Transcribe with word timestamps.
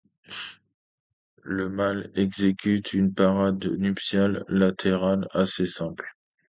Le 1.43 1.69
mâle 1.69 2.09
exécute 2.15 2.93
une 2.93 3.13
parade 3.13 3.63
nuptiale 3.65 4.43
latérale 4.49 5.27
assez 5.31 5.67
simple. 5.67 6.07